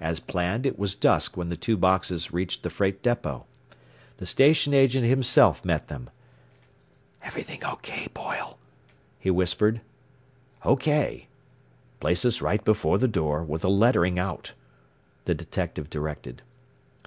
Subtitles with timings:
[0.00, 3.44] As planned, it was dusk when the two boxes reached the freight depot.
[4.16, 6.08] The station agent himself met them.
[7.20, 8.56] "Everything O K, Boyle?"
[9.18, 9.82] he whispered.
[10.64, 11.28] "O K.
[12.00, 14.54] Place us right before the door, with the lettering out,"
[15.26, 16.40] the detective directed.